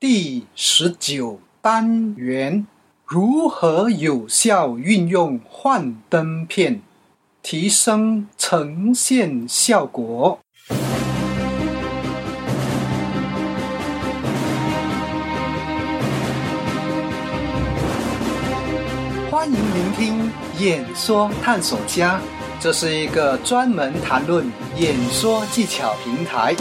[0.00, 2.68] 第十九单元：
[3.04, 6.82] 如何有效运用幻灯片，
[7.42, 10.38] 提升呈现效果？
[19.28, 20.30] 欢迎聆听
[20.60, 22.20] 演说探索家，
[22.60, 24.44] 这是一个专门谈论
[24.76, 26.54] 演说技巧平台。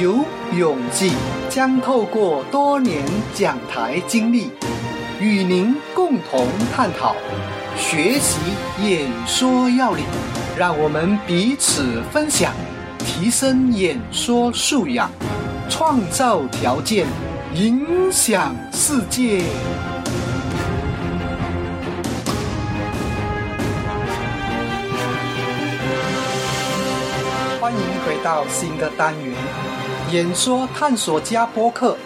[0.00, 0.18] 由
[0.56, 1.12] 永记
[1.48, 3.02] 将透过多年
[3.34, 4.50] 讲台经历，
[5.20, 7.16] 与您共同探讨、
[7.78, 8.38] 学习
[8.82, 10.04] 演说要领，
[10.56, 12.52] 让我们彼此分享，
[12.98, 15.10] 提升演说素养，
[15.70, 17.06] 创造条件，
[17.54, 19.42] 影响世界。
[27.72, 29.34] 欢迎回到新的单元——
[30.12, 31.96] 演说探索家播客，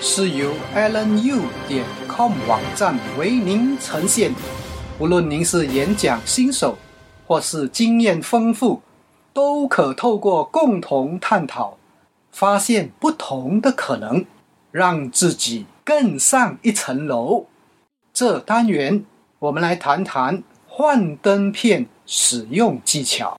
[0.00, 4.32] 是由 AlanU 点 com 网站为您呈现。
[5.00, 6.78] 无论您是演讲新手，
[7.26, 8.80] 或是经验丰富，
[9.32, 11.76] 都可透过共同探讨，
[12.30, 14.24] 发现不同的可能，
[14.70, 17.46] 让自己更上一层楼。
[18.12, 19.04] 这单元，
[19.40, 23.36] 我们来谈谈幻灯片使用技巧。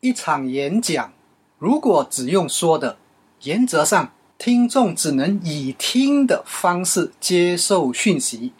[0.00, 1.12] 一场演讲，
[1.58, 2.98] 如果只用说的，
[3.44, 8.52] 原则上听众只能以听的方式接受讯息。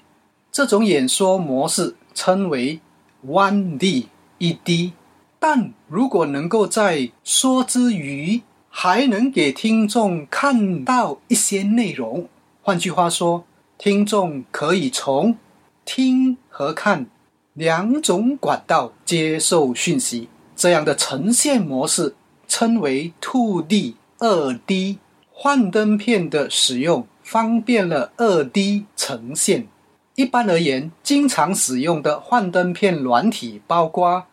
[0.50, 2.80] 这种演说模式称为
[3.26, 4.94] “one D 一 D”。
[5.38, 12.26] 但如果能够在说之余，还能给听众看到一些内容，
[12.62, 13.44] 换句话说，
[13.76, 15.36] 听众可以从
[15.84, 17.06] 听和看
[17.52, 20.30] 两种管道接受讯息。
[20.56, 22.16] 这样的呈现模式
[22.48, 24.98] 称为 “two D 二 D”。
[25.38, 29.68] 幻灯片的使用方便了二 D 呈现。
[30.14, 34.24] 一般而言，经常使用的幻灯片软体包括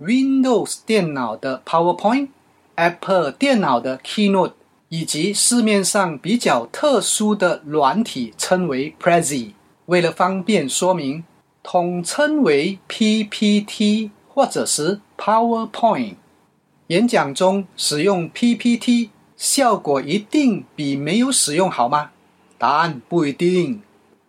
[0.00, 2.28] Windows 电脑的 PowerPoint、
[2.76, 4.52] Apple 电脑的 Keynote，
[4.88, 9.54] 以及市面上比较特殊的软体称为 Prezi。
[9.86, 11.24] 为了方便说明，
[11.64, 14.12] 统称为 PPT。
[14.34, 16.14] 或者是 PowerPoint，
[16.86, 22.10] 演讲中使用 PPT 效果一定比没有使用好吗？
[22.56, 23.82] 答案不一定。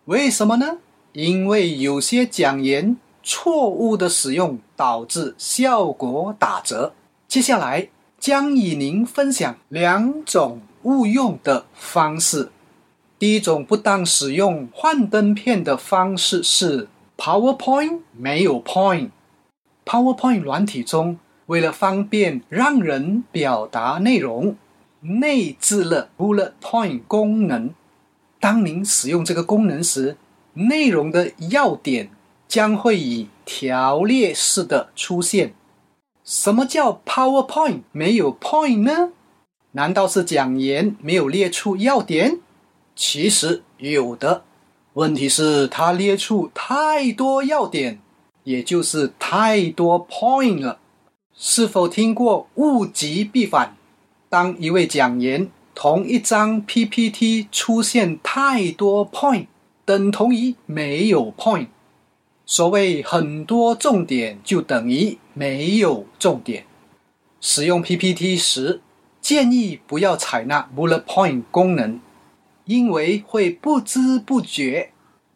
[0.04, 0.78] 为什么呢？
[1.12, 6.92] 因为有些讲言错误的使用导致效果打折。
[7.26, 7.88] 接下来
[8.18, 12.50] 将与您分享两种误用的方式。
[13.18, 19.10] 第一种不当使用幻灯片的方式是 PowerPoint 没有 point。
[19.84, 24.56] PowerPoint 软体中，为了方便让人表达内容，
[25.00, 27.74] 内置了 Bullet Point 功能。
[28.40, 30.16] 当您使用这个功能时，
[30.54, 32.10] 内容的要点
[32.46, 35.54] 将会以条列式的出现。
[36.24, 39.10] 什么叫 PowerPoint 没有 point 呢？
[39.72, 42.40] 难道是讲言没有列出要点？
[42.96, 44.44] 其实有的，
[44.94, 48.00] 问题是它列出太多要点。
[48.44, 50.78] 也就是太多 point 了。
[51.36, 53.76] 是否听过物极必反？
[54.28, 59.46] 当一位讲员同一张 PPT 出现太多 point，
[59.84, 61.66] 等同于没有 point。
[62.46, 66.66] 所谓很多重点就等于没有重点。
[67.40, 68.80] 使用 PPT 时，
[69.20, 72.00] 建议不要采纳 bullet point 功能，
[72.66, 74.92] 因为会不知不觉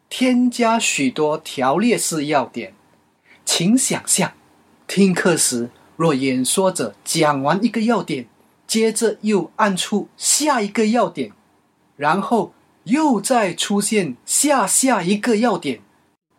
[0.07, 2.73] 添加许多条列式要点。
[3.51, 4.31] 请想象，
[4.85, 8.27] 听课时若演说者讲完一个要点，
[8.67, 11.31] 接着又按出下一个要点，
[11.97, 15.81] 然后又再出现下下一个要点，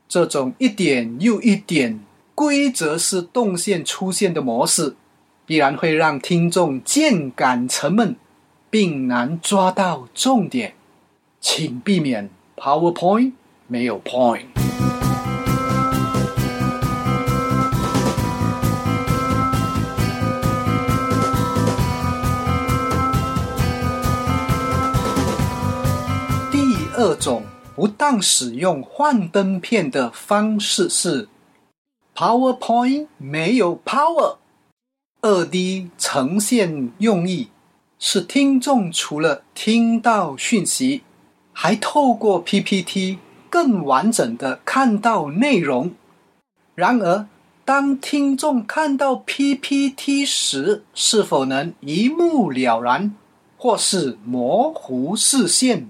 [0.08, 1.98] 这种一点又一点
[2.36, 4.94] 规则式动线出现的模式，
[5.44, 8.14] 必然会让听众渐感沉闷，
[8.70, 10.74] 并难抓到重点。
[11.40, 13.32] 请避免 PowerPoint
[13.66, 14.59] 没有 point。
[27.00, 27.44] 二种
[27.74, 31.30] 不当使用幻灯片的方式是
[32.14, 34.36] ：PowerPoint 没有 power。
[35.22, 37.48] 二 D 呈现用意
[37.98, 41.00] 是听众除了听到讯息，
[41.54, 43.16] 还透过 PPT
[43.48, 45.92] 更完整的看到内容。
[46.74, 47.26] 然而，
[47.64, 53.16] 当听众看到 PPT 时，是否能一目了然，
[53.56, 55.88] 或是模糊视线？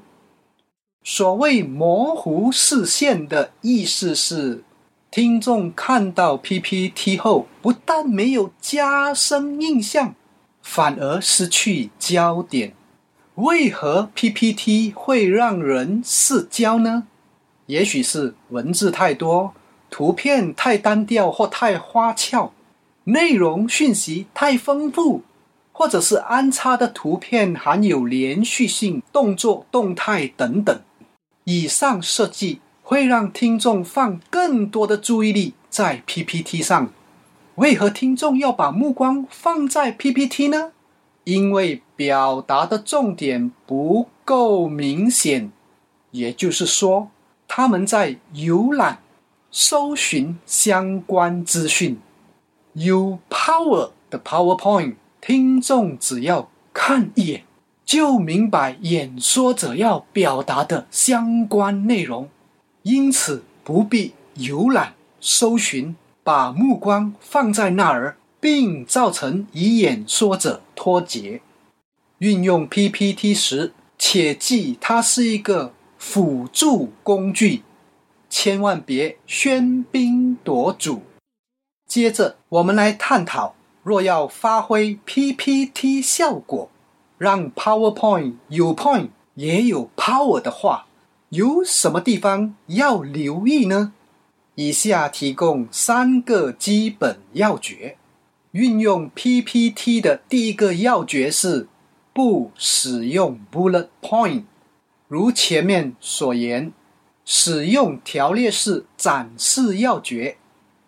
[1.03, 4.63] 所谓模糊视线的意思是，
[5.11, 10.15] 听众看到 PPT 后，不但没有加深印象，
[10.63, 12.75] 反而失去焦点。
[13.37, 17.05] 为何 PPT 会让人失焦呢？
[17.65, 19.55] 也许是文字太多，
[19.89, 22.53] 图片太单调或太花俏，
[23.05, 25.23] 内容讯息太丰富，
[25.73, 30.79] 或者是安插的图片含有连续性、动作动态等等。
[31.53, 36.93] 以上设计会让听众放更多的注意力在 PPT 上。
[37.57, 40.71] 为何听众要把目光放在 PPT 呢？
[41.25, 45.51] 因为表达的重点不够明显，
[46.13, 47.11] 也就是说，
[47.49, 49.01] 他们在浏览、
[49.51, 51.99] 搜寻相关资讯。
[52.75, 57.43] 有 power 的 PowerPoint，听众只要看一眼，
[57.91, 62.31] 就明白演说者要表达的相关内容，
[62.85, 68.17] 因此不必浏览、搜寻，把目光放在那儿。
[68.41, 71.43] 并造成与演说者脱节。
[72.19, 77.63] 运用 PPT 时，切记它是一个辅助工具，
[78.31, 81.03] 千万别喧宾夺主。
[81.87, 86.71] 接着，我们来探讨：若要发挥 PPT 效果，
[87.21, 90.87] 让 PowerPoint 有 point 也有 power 的话，
[91.29, 93.93] 有什么地方要留意呢？
[94.55, 97.99] 以下提供三个基本要诀。
[98.53, 101.69] 运用 PPT 的第一个要诀是
[102.15, 104.45] 不使用 bullet point。
[105.07, 106.73] 如前面所言，
[107.27, 110.39] 使用条列式展示要诀，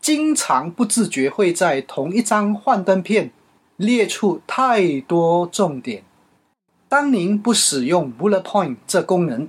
[0.01, 3.31] 经常不自觉会在同一张幻灯片
[3.77, 6.03] 列出太多重点。
[6.93, 9.49] 当您不使用 bullet point 这功能，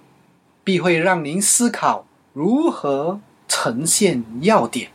[0.64, 3.20] 必会让您思考如何
[3.50, 4.92] 呈现要点。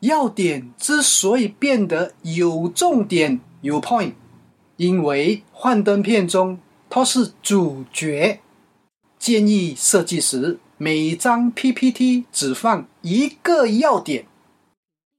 [0.00, 4.12] 要点之所以变得有重点、有 point，
[4.76, 6.58] 因为幻灯片中
[6.90, 8.42] 它是主角。
[9.18, 14.26] 建议设计时，每张 PPT 只放一个要点。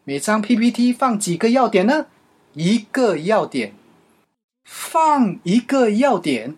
[0.03, 2.06] 每张 PPT 放几个要点呢？
[2.53, 3.73] 一个要点，
[4.63, 6.56] 放一个要点，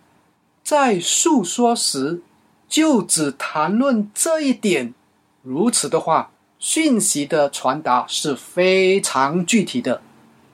[0.62, 2.22] 在诉说时
[2.68, 4.94] 就只谈论这一点。
[5.42, 6.30] 如此的话。
[6.58, 10.00] 讯息的传达是非常具体的，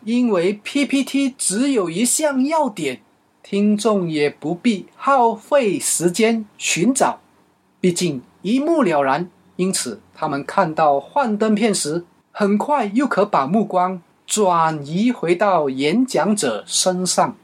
[0.04, 3.00] 因为 PPT 只有一项要点，
[3.40, 7.20] 听众也不必耗费时间寻找，
[7.80, 9.30] 毕竟一目了然。
[9.54, 17.36] 因此，他们看到幻灯片时，很快又可把目光转移回到演讲者身上。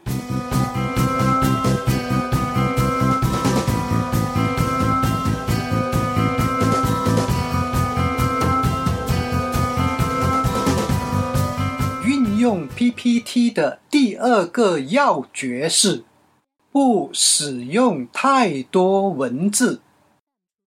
[12.04, 16.04] 运用 PPT 的第二个要诀是
[16.72, 19.82] 不使用太多文字。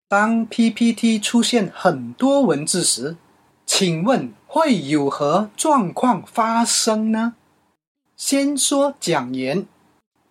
[0.09, 3.15] 当 PPT 出现很多文字时，
[3.65, 7.35] 请问会有何状况发生呢？
[8.17, 9.67] 先说讲言，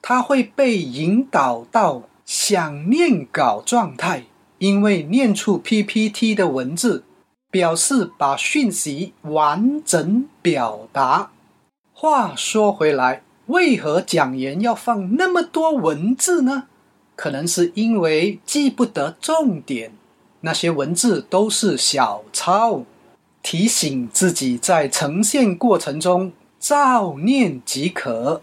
[0.02, 4.24] 他会被引导到想念稿状态，
[4.58, 7.04] 因为念出 PPT 的文字，
[7.48, 11.30] 表示把讯息完整表达。
[11.92, 16.64] 话说回来，为何讲言要放那么多文字呢？
[17.14, 19.92] 可能是因为记不得重点，
[20.40, 22.82] 那些文字都是小抄，
[23.42, 28.42] 提醒自己在呈现过程中照念即可。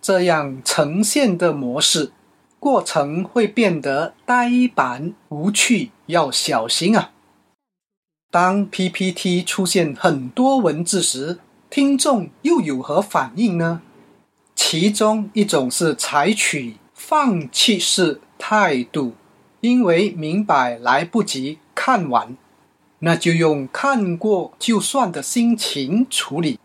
[0.00, 2.12] 这样呈现的模式，
[2.58, 7.10] 过程会变得呆板无趣，要小心啊！
[8.30, 13.82] 当 PPT 出现很多文字时，听众又有何反应呢？
[14.54, 19.14] 其中一种是采取放弃式态度，
[19.60, 22.36] 因为明白来不及看完，
[23.00, 26.58] 那就用看过就算的心情处理；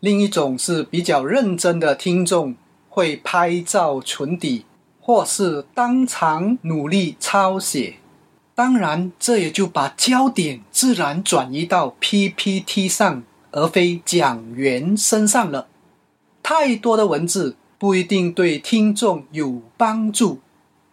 [0.00, 2.54] 另一种是比较认真的听众，
[2.88, 4.64] 会拍照存底，
[5.00, 7.94] 或是当场努力抄写。
[8.54, 13.22] 当然，这也就把焦点自然转移到 PPT 上。
[13.52, 15.66] 而非讲员身上了。
[16.40, 20.38] 太多的文字不一定对听众有帮助。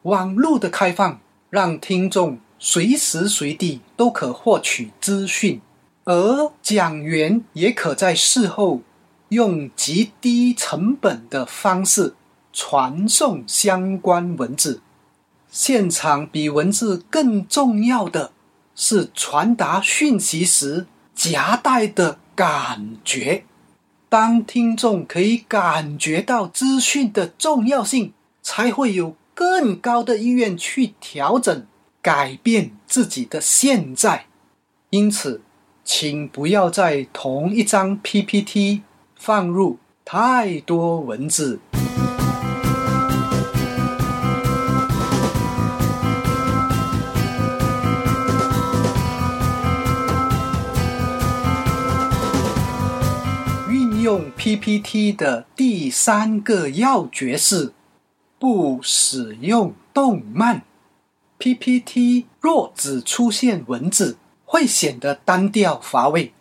[0.01, 1.19] 网络的开放
[1.51, 5.61] 让听众随时随地都可获取资讯，
[6.05, 8.81] 而讲员也可在事后
[9.29, 12.15] 用极低成本的方式
[12.51, 14.81] 传送相关文字。
[15.49, 18.31] 现场比文字更重要的
[18.75, 23.45] 是传达讯息时夹带的感觉。
[24.09, 31.65] 当听众可以感觉到资讯的重要性，才会有更高的意愿去调整、
[32.07, 34.27] 改变自己的现在。
[34.91, 35.41] 因此，
[35.83, 38.83] 请不要在同一张 PPT
[39.17, 41.59] 放入太多文字。
[53.69, 57.73] 运用 PPT 的第三个要诀是
[58.39, 60.61] 不使用动漫。
[61.39, 66.33] PPT 若只出现文字，会显得单调乏味，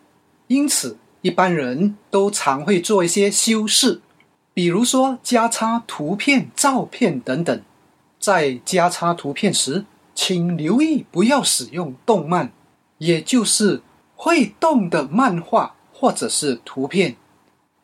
[0.47, 4.01] 因此一般人都常会做一些修饰，
[4.53, 7.61] 比如说加插图片、照片等等。
[8.19, 9.85] 在加插图片时，
[10.15, 12.51] 请留意不要使用动漫，
[12.97, 13.83] 也就是
[14.15, 17.15] 会动的漫画或者是图片。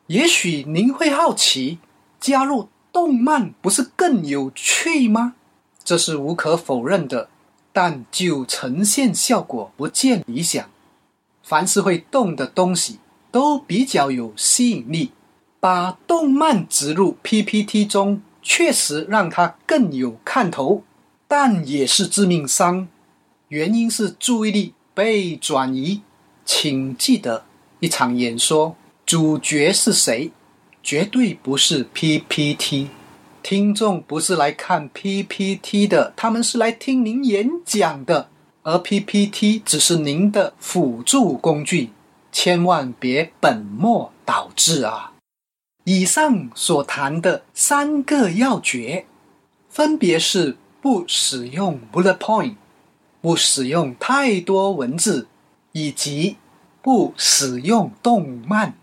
[0.07, 1.77] 也许您会好奇，
[2.19, 5.35] 加入动漫不是更有趣吗？
[5.83, 7.29] 这是无可否认的，
[7.71, 10.69] 但就呈现效果不见理想。
[11.41, 12.99] 凡是会动的东西
[13.31, 15.11] 都比较有吸引力，
[15.59, 20.83] 把动漫植入 PPT 中，确实让它更有看头，
[21.27, 22.87] 但也是致命伤。
[23.49, 26.01] 原因是注意力被转移。
[26.45, 27.45] 请记得，
[27.79, 28.75] 一场演说。
[29.05, 30.31] 主角是谁？
[30.81, 32.89] 绝对不是 PPT。
[33.43, 38.29] 听众不是来看 PPT 的，他们是来听您演讲的。
[38.63, 41.89] 而 PPT 只是您的辅助工具，
[42.31, 45.11] 千万别本末倒置啊！
[45.83, 49.05] 以上所谈的三个要诀，
[49.67, 52.55] 分别是不使用 bullet point，
[53.19, 55.27] 不使用太多文字，
[55.73, 56.37] 以及
[56.81, 58.75] 不使用动漫。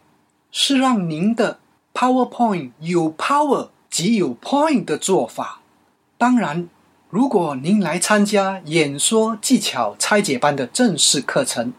[0.53, 1.61] 是让您的
[1.95, 5.61] PowerPoint 有 power 极有 point 的做法。
[6.17, 6.69] 当然，
[7.09, 11.73] 如果您来参加演说技巧拆解班的正式课程，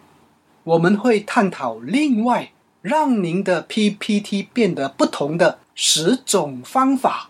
[0.64, 2.52] 我们会探讨另外
[2.82, 7.30] 让您的 PPT 变得不同的十种方法。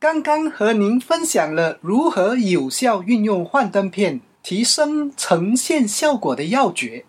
[0.00, 7.06] 刚刚和您分享了如何有效运用幻灯片提升呈现效果的要诀。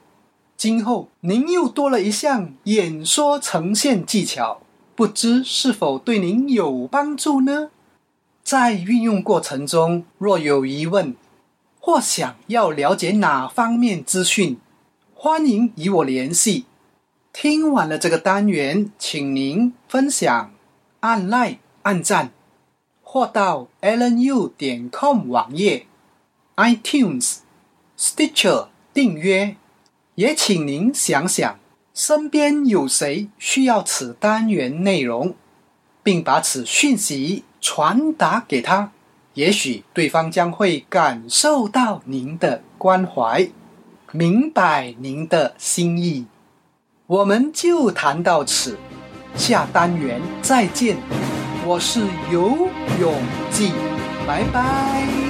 [0.55, 4.61] 今后您又多了一项演说呈现技巧，
[4.95, 7.69] 不知是否对您有帮助呢？
[8.41, 11.15] 在运用过程中，若有疑问
[11.81, 14.57] 或想要了解哪方面资讯，
[15.13, 16.65] 欢迎与我联系。
[17.33, 20.53] 听完了这个单元，请您分享、
[21.01, 22.31] 按 like、按赞，
[23.01, 25.87] 或到 lnu 点 com 网页、
[26.55, 27.39] iTunes、
[27.99, 29.57] Stitcher 订阅。
[30.15, 31.59] 也请您想想，
[31.95, 35.33] 身边有谁需要此单元内容，
[36.03, 38.91] 并把此讯息传达给他，
[39.33, 43.49] 也许对方将会感受到您的关怀，
[44.11, 46.25] 明白您的心意。
[47.07, 48.77] 我们就谈到此，
[49.37, 50.97] 下单元再见。
[51.65, 52.67] 我是游
[52.99, 53.15] 泳
[53.51, 53.71] 记，
[54.27, 55.24] 拜拜。